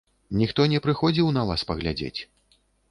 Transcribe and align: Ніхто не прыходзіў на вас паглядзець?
Ніхто 0.39 0.65
не 0.71 0.79
прыходзіў 0.87 1.31
на 1.37 1.47
вас 1.51 1.69
паглядзець? 1.75 2.17